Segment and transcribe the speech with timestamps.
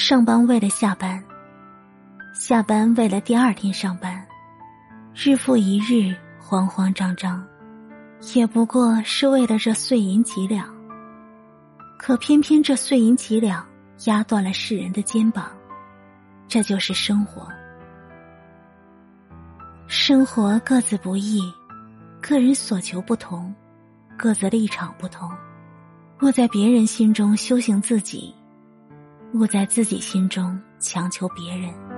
[0.00, 1.20] 上班为了下班，
[2.32, 4.24] 下班为了第二天上班，
[5.12, 7.44] 日复一日，慌慌张张，
[8.32, 10.72] 也不过是为了这碎银几两。
[11.98, 13.66] 可偏偏这碎银几两
[14.04, 15.50] 压断了世人的肩膀，
[16.46, 17.48] 这就是生活。
[19.88, 21.42] 生活各自不易，
[22.20, 23.52] 个人所求不同，
[24.16, 25.28] 各自立场不同。
[26.16, 28.32] 若在别人心中修行自己，
[29.34, 31.97] 勿在自己心中强求别人。